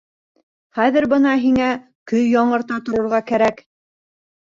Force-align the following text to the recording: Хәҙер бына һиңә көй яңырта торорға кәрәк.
Хәҙер 0.77 1.05
бына 1.11 1.33
һиңә 1.43 1.67
көй 2.13 2.23
яңырта 2.29 2.79
торорға 2.87 3.21
кәрәк. 3.33 3.63